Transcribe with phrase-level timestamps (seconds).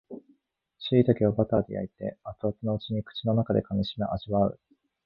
[0.79, 4.59] しいたけをバターで焼いて熱々のうちに口の中で噛みしめ味わう